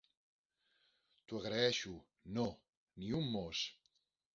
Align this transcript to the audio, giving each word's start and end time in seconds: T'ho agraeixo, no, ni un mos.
T'ho 1.27 1.43
agraeixo, 1.43 1.95
no, 2.39 2.49
ni 3.01 3.17
un 3.23 3.33
mos. 3.39 3.67